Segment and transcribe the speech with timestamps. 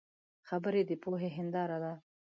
[0.47, 1.93] خبرې د پوهې هنداره ده